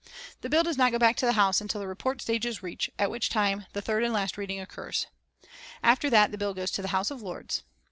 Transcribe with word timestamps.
The 0.41 0.49
bill 0.49 0.63
does 0.63 0.79
not 0.79 0.91
go 0.91 0.97
back 0.97 1.15
to 1.17 1.27
the 1.27 1.33
House 1.37 1.61
until 1.61 1.79
the 1.79 1.85
report 1.87 2.23
stage 2.23 2.43
is 2.43 2.63
reached, 2.63 2.89
at 2.97 3.11
which 3.11 3.29
time 3.29 3.67
the 3.73 3.83
third 3.83 4.03
and 4.03 4.11
last 4.11 4.35
reading 4.35 4.59
occurs. 4.59 5.05
After 5.83 6.09
that 6.09 6.31
the 6.31 6.39
bill 6.39 6.55
goes 6.55 6.71
to 6.71 6.81
the 6.81 6.87
House 6.87 7.11
of 7.11 7.21
Lords. 7.21 7.61